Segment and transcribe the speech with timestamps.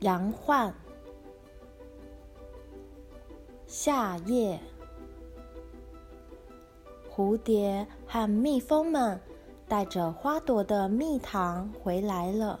[0.00, 0.72] 杨焕。
[3.66, 4.58] 夏夜，
[7.10, 9.20] 蝴蝶和蜜蜂们
[9.68, 12.58] 带着花朵的蜜糖回来了。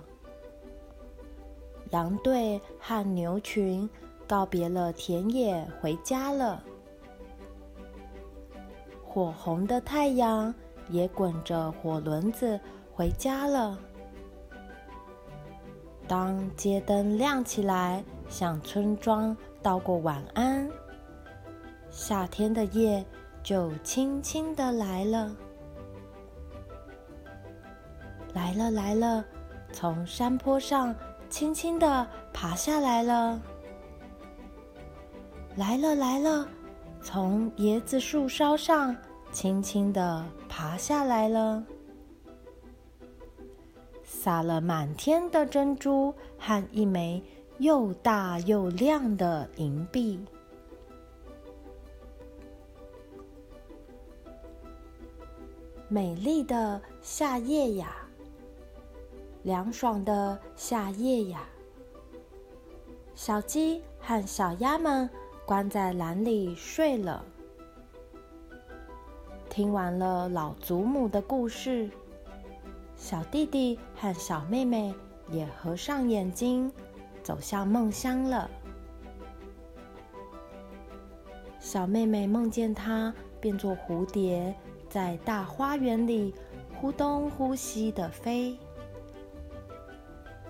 [1.92, 3.88] 羊队和牛群
[4.28, 6.62] 告别了田野，回家了。
[9.02, 10.54] 火红的太阳
[10.90, 12.60] 也滚着火轮子
[12.92, 13.78] 回家了。
[16.10, 20.68] 当街灯亮起来，向村庄道过晚安，
[21.88, 23.06] 夏天的夜
[23.44, 25.36] 就轻轻的来了，
[28.34, 29.24] 来了来了，
[29.70, 30.92] 从山坡上
[31.28, 33.40] 轻轻的爬下来了，
[35.54, 36.44] 来了来了。
[37.00, 38.96] 从椰子树梢上
[39.30, 41.62] 轻轻地爬下来了，
[44.22, 47.22] 撒了满天的珍珠和一枚
[47.56, 50.20] 又大又亮的银币。
[55.88, 57.96] 美丽的夏夜呀，
[59.42, 61.48] 凉爽的夏夜呀，
[63.14, 65.08] 小鸡和小鸭们。
[65.46, 67.24] 关在篮里睡了。
[69.48, 71.90] 听完了老祖母的故事，
[73.00, 74.94] 小弟弟和小妹妹
[75.30, 76.70] 也合上眼睛，
[77.22, 78.48] 走向梦乡了。
[81.58, 84.54] 小妹妹梦见她变作蝴蝶，
[84.90, 86.34] 在大花园里
[86.76, 88.54] 忽东忽西的飞。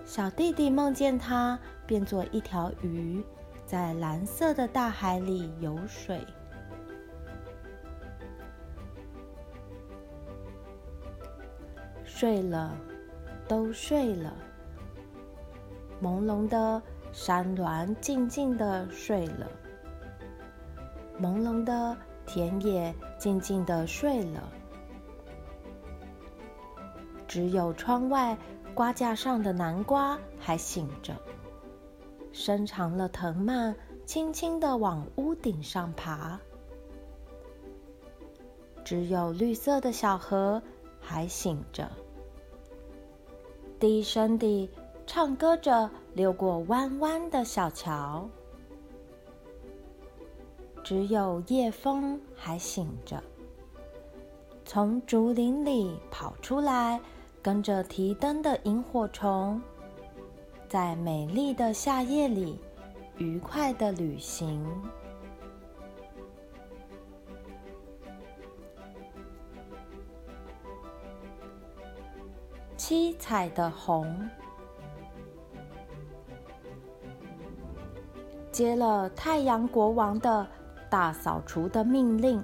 [0.03, 3.23] 小弟弟梦见她变作一条鱼。
[3.65, 6.19] 在蓝色的大海里游水，
[12.21, 12.77] 睡了，
[13.47, 14.31] 都睡了。
[15.99, 16.79] 朦胧的
[17.11, 19.49] 山峦静静的睡了，
[21.19, 24.47] 朦胧的田野静静的睡了，
[27.27, 28.37] 只有窗外
[28.75, 31.15] 瓜架上的南瓜还醒着。
[32.31, 36.39] 伸长了藤蔓，轻轻地往屋顶上爬。
[38.85, 40.61] 只有绿色的小河
[40.99, 41.89] 还醒着，
[43.81, 44.69] 低声地
[45.07, 48.29] 唱歌着，流过弯弯的小桥。
[50.83, 53.23] 只有夜风还醒着，
[54.63, 57.01] 从竹林里跑出来，
[57.41, 59.59] 跟着提灯的萤火虫。
[60.69, 62.59] 在美丽的夏夜里，
[63.17, 64.63] 愉快的旅行。
[72.91, 74.29] 七彩的红，
[78.51, 80.45] 接了太阳国王的
[80.89, 82.43] 大扫除的命令，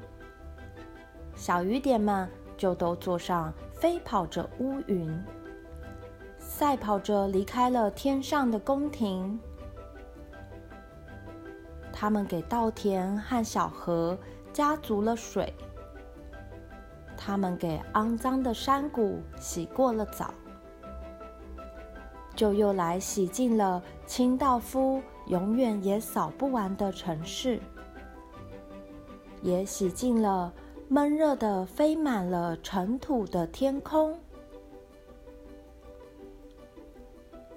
[1.35, 5.21] 小雨点们就都坐上飞跑着乌云。
[6.39, 9.37] 赛跑着离开了天上的宫廷，
[11.91, 14.17] 他们给稻田和小河
[14.53, 15.53] 加足了水，
[17.27, 20.33] 他们给肮脏的山谷洗过了澡，
[22.33, 27.59] 就又来洗净了清道夫永远也扫不完的城市，
[29.41, 30.53] 也洗净了
[30.87, 34.17] 闷热的飞满了尘土的天空。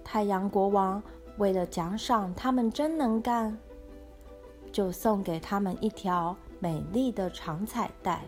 [0.02, 1.00] 太阳国王
[1.38, 3.56] 为了奖赏他们真能干，
[4.72, 8.24] 就送给他们一条美丽的长彩带，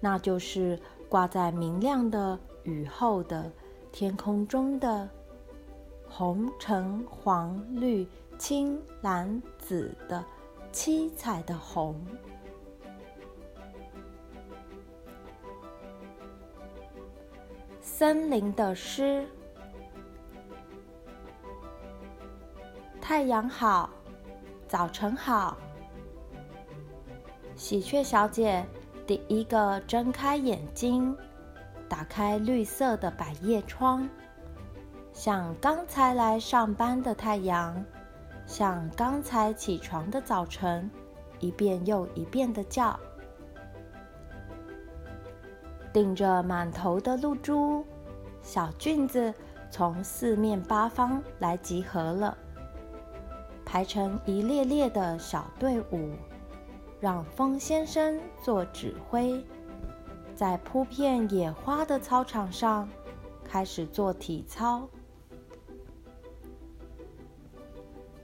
[0.00, 3.52] 那就是挂在明亮的雨后的
[3.92, 5.08] 天空中的
[6.08, 10.24] 红、橙、黄、绿、青、蓝、紫的
[10.72, 11.94] 七彩的虹。
[17.82, 19.26] 森林的诗。
[23.00, 23.90] 太阳好，
[24.66, 25.56] 早晨好。
[27.56, 28.64] 喜鹊小姐
[29.10, 31.16] 第一个睁开眼睛，
[31.88, 34.08] 打开绿色的百叶窗，
[35.12, 37.84] 像刚才来上班的太阳，
[38.46, 40.88] 像刚才起床的早晨，
[41.40, 42.96] 一遍又一遍的叫。
[45.92, 47.84] 顶着满头的露珠，
[48.42, 49.34] 小菌子
[49.72, 52.38] 从四面八方来集合了。
[53.64, 56.12] 排成一列列的小队伍，
[57.00, 59.42] 让风先生做指挥，
[60.36, 62.86] 在铺片野花的操场上
[63.42, 64.86] 开始做体操。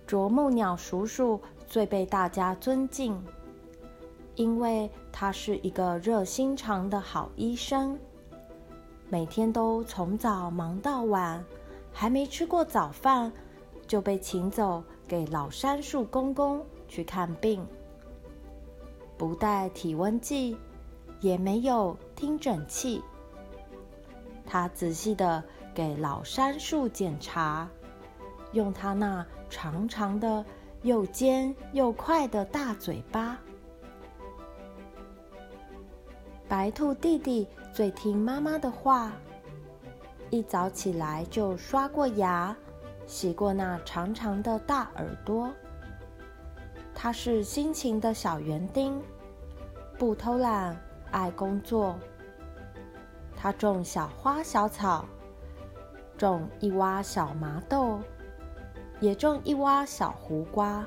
[0.06, 3.20] 啄木鸟叔叔最被大家尊敬，
[4.34, 7.98] 因为他是一个热心肠的好医生，
[9.08, 11.44] 每天都从早忙到晚，
[11.92, 13.32] 还没吃过早饭
[13.86, 17.66] 就被请走给老杉树公公去看病，
[19.16, 20.56] 不带体温计，
[21.20, 23.02] 也没有听诊器。
[24.44, 25.42] 他仔细的
[25.74, 27.68] 给老杉树检查，
[28.52, 30.44] 用他那长长的、
[30.82, 33.38] 又尖又快的大嘴巴。
[36.48, 39.10] 白兔弟弟最听妈妈的话，
[40.30, 42.56] 一早起来就刷过牙，
[43.04, 45.50] 洗过那长长的大耳朵。
[46.98, 48.98] 他是辛勤的小园丁，
[49.98, 50.74] 不偷懒，
[51.10, 51.94] 爱工作。
[53.36, 55.04] 他种小花小草，
[56.16, 58.00] 种一洼小麻豆，
[58.98, 60.86] 也种一洼小胡瓜。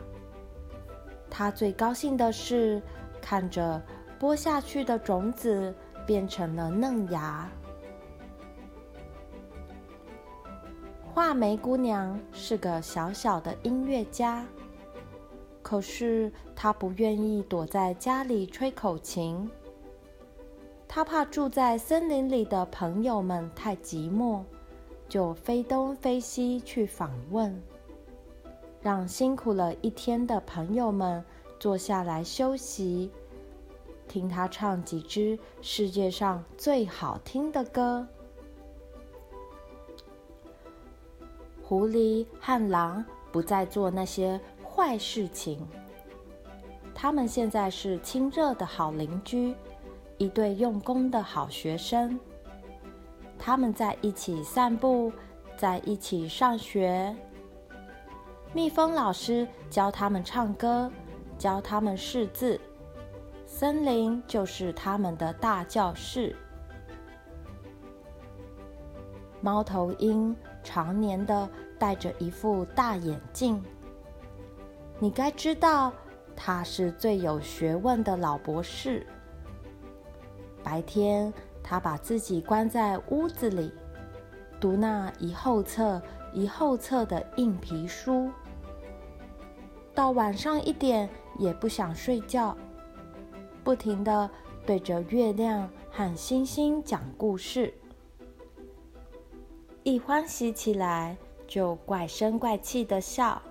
[1.30, 2.82] 他最高兴的是
[3.22, 3.80] 看着
[4.18, 5.74] 播下去的种子
[6.08, 7.48] 变成了嫩芽。
[11.14, 14.44] 画眉姑娘是个小小的音乐家，
[15.62, 19.50] 可是他不愿意躲在家里吹口琴。
[20.88, 24.42] 他怕住在森林里的朋友们太寂寞，
[25.08, 27.62] 就飞东飞西去访问，
[28.82, 31.24] 让辛苦了一天的朋友们
[31.60, 33.12] 坐下来休息，
[34.08, 38.08] 听他唱几支世界上最好听的歌。
[41.62, 44.42] 狐狸和狼不再做那些
[44.80, 45.60] 坏事情，
[46.96, 49.54] 他们现在是亲热的好邻居。
[50.18, 52.18] 一对用功的好学生，
[53.38, 55.12] 他们在一起散步，
[55.58, 57.14] 在一起上学。
[58.54, 60.90] 蜜蜂老师教他们唱歌，
[61.38, 62.58] 教他们识字。
[63.46, 66.34] 森林就是他们的大教室。
[69.42, 70.34] 猫头鹰
[70.64, 73.62] 常年的戴着一副大眼镜，
[75.02, 75.94] 你该知道，
[76.36, 79.08] 他是最有学问的老博士。
[80.62, 83.72] 白天，他把自己关在屋子里，
[84.60, 86.02] 读那一后册
[86.34, 88.30] 一后册的硬皮书。
[89.96, 92.56] 到晚上一点也不想睡觉，
[93.64, 94.30] 不停的
[94.66, 97.74] 对着月亮和星星讲故事。
[99.84, 101.16] 一欢喜起来，
[101.48, 103.42] 就怪声怪气的笑。